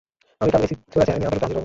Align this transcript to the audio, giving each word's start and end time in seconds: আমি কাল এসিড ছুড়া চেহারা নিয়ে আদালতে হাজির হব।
আমি 0.41 0.49
কাল 0.53 0.61
এসিড 0.65 0.77
ছুড়া 0.93 1.03
চেহারা 1.07 1.19
নিয়ে 1.19 1.29
আদালতে 1.29 1.45
হাজির 1.45 1.55
হব। 1.57 1.59